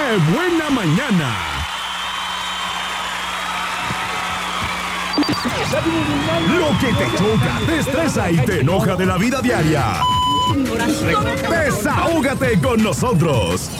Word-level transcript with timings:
¡Qué 0.00 0.16
buena 0.32 0.70
mañana! 0.70 1.36
Lo 6.58 6.78
que 6.80 6.86
te 6.86 7.18
choca, 7.18 7.60
te 7.66 7.78
estresa 7.80 8.30
y 8.30 8.38
te 8.38 8.60
enoja 8.60 8.96
de 8.96 9.04
la 9.04 9.18
vida 9.18 9.42
diaria. 9.42 10.00
Desahógate 11.50 12.58
con 12.60 12.82
nosotros. 12.82 13.70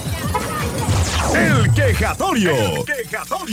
El 1.35 1.73
quejatorio. 1.73 2.53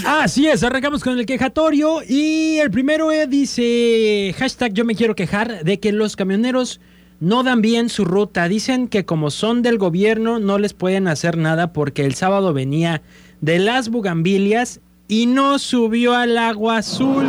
Así 0.05 0.47
es, 0.47 0.61
arrancamos 0.61 1.03
con 1.03 1.17
el 1.17 1.25
quejatorio 1.25 2.01
y 2.05 2.57
el 2.57 2.69
primero 2.69 3.13
eh, 3.13 3.27
dice, 3.27 4.35
hashtag 4.37 4.73
yo 4.73 4.83
me 4.83 4.93
quiero 4.93 5.15
quejar 5.15 5.63
de 5.63 5.79
que 5.79 5.93
los 5.93 6.17
camioneros 6.17 6.81
no 7.19 7.43
dan 7.43 7.61
bien 7.61 7.89
su 7.89 8.05
ruta. 8.05 8.47
Dicen 8.47 8.87
que 8.87 9.05
como 9.05 9.31
son 9.31 9.61
del 9.61 9.77
gobierno 9.77 10.39
no 10.39 10.57
les 10.57 10.73
pueden 10.73 11.07
hacer 11.07 11.37
nada 11.37 11.73
porque 11.73 12.05
el 12.05 12.13
sábado 12.13 12.53
venía 12.53 13.01
de 13.41 13.59
las 13.59 13.89
bugambilias 13.89 14.81
y 15.07 15.25
no 15.25 15.59
subió 15.59 16.13
al 16.13 16.37
agua 16.37 16.77
azul. 16.77 17.25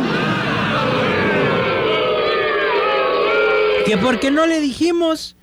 Que 3.85 3.97
porque 3.97 4.31
no 4.31 4.45
le 4.45 4.59
dijimos. 4.59 5.35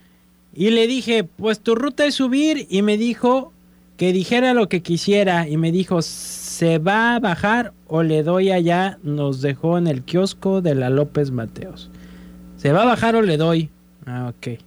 Y 0.55 0.71
le 0.71 0.87
dije, 0.87 1.25
pues 1.25 1.61
tu 1.61 1.75
ruta 1.75 2.07
es 2.07 2.15
subir. 2.15 2.67
Y 2.71 2.83
me 2.83 2.97
dijo 2.97 3.53
que 3.97 4.13
dijera 4.13 4.55
lo 4.55 4.69
que 4.69 4.83
quisiera. 4.83 5.49
Y 5.49 5.57
me 5.57 5.73
dijo, 5.73 6.01
¿se 6.03 6.79
va 6.79 7.17
a 7.17 7.21
bajar 7.21 7.73
o 7.89 8.03
le 8.03 8.23
doy 8.23 8.51
allá? 8.51 8.99
Nos 9.03 9.43
dejó 9.43 9.77
en 9.77 9.87
el 9.87 10.03
kiosco 10.03 10.63
de 10.63 10.75
la 10.75 10.89
López 10.89 11.31
Mateos. 11.31 11.91
¿Se 12.57 12.73
va 12.73 12.83
a 12.83 12.87
bajar 12.87 13.17
o 13.17 13.23
le 13.23 13.37
doy? 13.37 13.71
Ah, 14.07 14.29
ok. 14.31 14.59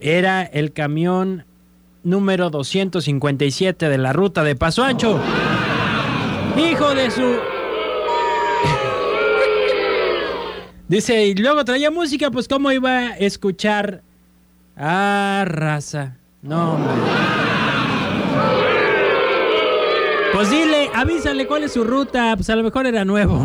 Era 0.00 0.42
el 0.42 0.72
camión 0.72 1.44
número 2.02 2.50
257 2.50 3.88
de 3.88 3.98
la 3.98 4.12
ruta 4.12 4.42
de 4.44 4.56
Paso 4.56 4.82
Ancho. 4.84 5.18
Hijo 6.56 6.94
de 6.94 7.10
su... 7.10 7.36
Dice, 10.88 11.26
y 11.26 11.34
luego 11.34 11.64
traía 11.64 11.90
música, 11.90 12.30
pues 12.30 12.48
cómo 12.48 12.70
iba 12.70 12.90
a 12.98 13.16
escuchar 13.16 14.02
Ah, 14.76 15.44
raza. 15.46 16.16
No. 16.42 16.78
Pues 20.32 20.50
dile, 20.50 20.90
avísale 20.94 21.46
cuál 21.46 21.64
es 21.64 21.72
su 21.72 21.84
ruta. 21.84 22.34
Pues 22.36 22.48
a 22.50 22.56
lo 22.56 22.62
mejor 22.62 22.86
era 22.86 23.04
nuevo. 23.04 23.38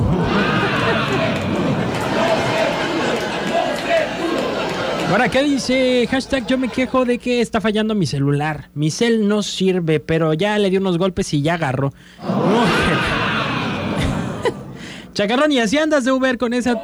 Ahora, 5.10 5.30
¿qué 5.30 5.42
dice? 5.42 6.06
Hashtag 6.12 6.46
yo 6.48 6.58
me 6.58 6.68
quejo 6.68 7.06
de 7.06 7.18
que 7.18 7.40
está 7.40 7.62
fallando 7.62 7.96
mi 7.96 8.06
celular. 8.06 8.70
Mi 8.74 8.92
cel 8.92 9.26
no 9.26 9.42
sirve, 9.42 10.02
pero 10.02 10.34
ya 10.34 10.60
le 10.60 10.70
di 10.70 10.76
unos 10.78 10.98
golpes 10.98 11.34
y 11.34 11.42
ya 11.42 11.54
agarró. 11.54 11.94
Chacarrón, 15.14 15.54
y 15.54 15.60
así 15.60 15.78
andas 15.78 16.04
de 16.04 16.12
Uber 16.12 16.38
con 16.38 16.54
esa 16.54 16.76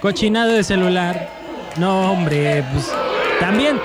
cochinada 0.00 0.52
de 0.52 0.62
celular. 0.62 1.28
No, 1.76 2.12
hombre, 2.12 2.64
pues 2.72 2.92
también, 3.40 3.76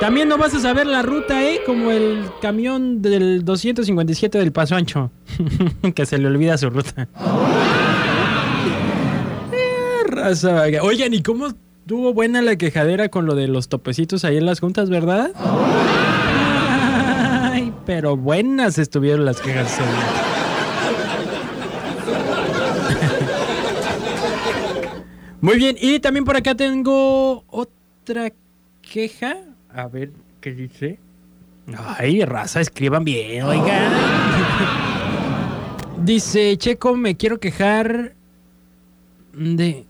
también 0.00 0.28
no 0.28 0.36
vas 0.36 0.52
a 0.54 0.60
saber 0.60 0.88
la 0.88 1.02
ruta, 1.02 1.44
¿eh? 1.44 1.60
Como 1.64 1.92
el 1.92 2.24
camión 2.42 3.00
del 3.00 3.44
257 3.44 4.36
del 4.36 4.50
Paso 4.50 4.74
Ancho, 4.74 5.12
que 5.94 6.06
se 6.06 6.18
le 6.18 6.26
olvida 6.26 6.58
su 6.58 6.70
ruta. 6.70 7.06
Eh, 10.30 10.80
Oigan, 10.82 11.14
¿y 11.14 11.22
cómo 11.22 11.48
estuvo 11.88 12.12
buena 12.12 12.42
la 12.42 12.56
quejadera 12.56 13.08
con 13.08 13.24
lo 13.24 13.34
de 13.34 13.48
los 13.48 13.70
topecitos 13.70 14.22
ahí 14.26 14.36
en 14.36 14.44
las 14.44 14.60
juntas, 14.60 14.90
verdad? 14.90 15.30
Ay, 17.50 17.72
pero 17.86 18.14
buenas 18.14 18.76
estuvieron 18.76 19.24
las 19.24 19.40
quejas. 19.40 19.78
Muy 25.40 25.56
bien, 25.56 25.78
y 25.80 25.98
también 26.00 26.26
por 26.26 26.36
acá 26.36 26.54
tengo 26.54 27.44
otra 27.48 28.34
queja. 28.82 29.38
A 29.74 29.88
ver, 29.88 30.10
¿qué 30.42 30.52
dice? 30.52 30.98
Ay, 31.96 32.22
raza, 32.22 32.60
escriban 32.60 33.02
bien, 33.02 33.44
oigan. 33.44 33.92
dice, 36.04 36.54
Checo, 36.58 36.94
me 36.96 37.16
quiero 37.16 37.40
quejar 37.40 38.12
de... 39.32 39.87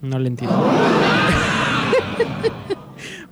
No 0.00 0.18
le 0.18 0.28
entiendo. 0.28 0.56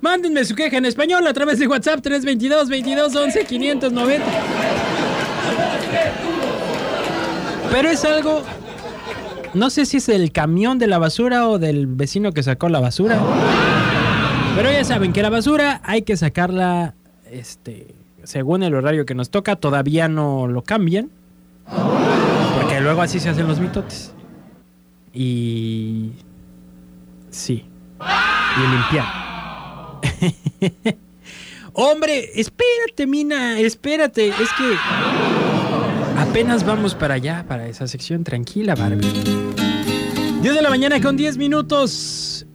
Mándenme 0.01 0.45
su 0.45 0.55
queja 0.55 0.77
en 0.77 0.85
español 0.85 1.25
a 1.27 1.33
través 1.33 1.59
de 1.59 1.67
WhatsApp 1.67 2.01
322 2.01 2.69
22 2.69 3.15
11 3.15 3.45
590. 3.45 4.25
Pero 7.71 7.89
es 7.89 8.05
algo 8.05 8.43
no 9.53 9.69
sé 9.69 9.85
si 9.85 9.97
es 9.97 10.09
el 10.09 10.31
camión 10.31 10.77
de 10.77 10.87
la 10.87 10.99
basura 10.99 11.49
o 11.49 11.57
del 11.57 11.87
vecino 11.87 12.31
que 12.31 12.43
sacó 12.43 12.69
la 12.69 12.79
basura. 12.79 13.19
Pero 14.55 14.71
ya 14.71 14.83
saben 14.83 15.13
que 15.13 15.21
la 15.21 15.29
basura 15.29 15.81
hay 15.83 16.03
que 16.03 16.15
sacarla 16.15 16.93
este, 17.31 17.95
según 18.23 18.63
el 18.63 18.75
horario 18.75 19.05
que 19.05 19.15
nos 19.15 19.29
toca. 19.29 19.55
Todavía 19.55 20.07
no 20.07 20.47
lo 20.47 20.61
cambian. 20.63 21.09
Porque 21.65 22.81
luego 22.81 23.01
así 23.01 23.19
se 23.19 23.29
hacen 23.29 23.47
los 23.47 23.59
mitotes. 23.59 24.13
Y... 25.13 26.11
Sí. 27.29 27.65
Y 27.99 28.61
limpiar. 28.71 29.27
Hombre, 31.73 32.31
espérate, 32.35 33.05
Mina, 33.05 33.59
espérate. 33.59 34.29
Es 34.29 34.49
que 34.57 34.75
apenas 36.17 36.65
vamos 36.65 36.95
para 36.95 37.15
allá, 37.15 37.45
para 37.47 37.67
esa 37.67 37.87
sección. 37.87 38.23
Tranquila, 38.23 38.75
Barbie. 38.75 39.07
10 40.41 40.55
de 40.55 40.61
la 40.61 40.69
mañana 40.69 41.01
con 41.01 41.17
10 41.17 41.37
minutos. 41.37 42.45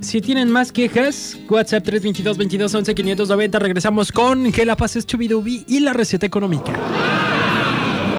Si 0.00 0.20
tienen 0.20 0.50
más 0.50 0.72
quejas, 0.72 1.38
WhatsApp 1.48 1.84
322 1.84 2.36
22 2.36 2.74
11 2.74 2.94
590. 2.94 3.58
Regresamos 3.58 4.12
con 4.12 4.52
Que 4.52 4.66
la 4.66 4.76
pases 4.76 5.06
chubidubi 5.06 5.64
y 5.66 5.80
la 5.80 5.92
receta 5.92 6.26
económica. 6.26 6.72